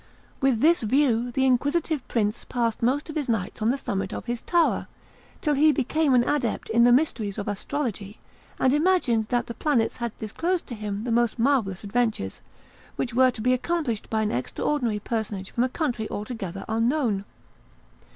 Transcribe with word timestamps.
With 0.39 0.61
this 0.61 0.81
view 0.81 1.29
the 1.29 1.45
inquisitive 1.45 2.07
prince 2.07 2.43
passed 2.43 2.81
most 2.81 3.07
of 3.11 3.15
his 3.15 3.29
nights 3.29 3.61
on 3.61 3.69
the 3.69 3.77
summit 3.77 4.11
of 4.11 4.25
his 4.25 4.41
tower, 4.41 4.87
till 5.41 5.53
he 5.53 5.71
became 5.71 6.15
an 6.15 6.27
adept 6.27 6.71
in 6.71 6.85
the 6.85 6.91
mysteries 6.91 7.37
of 7.37 7.47
astrology, 7.47 8.17
and 8.57 8.73
imagined 8.73 9.25
that 9.27 9.45
the 9.45 9.53
planets 9.53 9.97
had 9.97 10.17
disclosed 10.17 10.65
to 10.65 10.73
him 10.73 11.03
the 11.03 11.11
most 11.11 11.37
marvellous 11.37 11.83
adventures, 11.83 12.41
which 12.95 13.13
were 13.13 13.29
to 13.29 13.41
be 13.41 13.53
accomplished 13.53 14.09
by 14.09 14.23
an 14.23 14.31
extraordinary 14.31 14.97
personage 14.97 15.51
from 15.51 15.63
a 15.63 15.69
country 15.69 16.09
altogether 16.09 16.65
unknown. 16.67 17.23